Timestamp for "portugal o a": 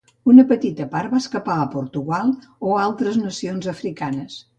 1.75-2.79